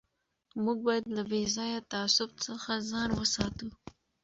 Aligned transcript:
موږ 0.63 0.77
باید 0.87 1.05
له 1.15 1.23
بې 1.29 1.41
ځایه 1.55 1.79
تعصب 1.91 2.29
څخه 2.45 2.71
ځان 2.91 3.09
وساتو. 3.13 3.67